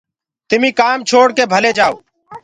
[0.49, 1.95] تمي ڪآم ڇوڙ ڪي ڀلي جآئو۔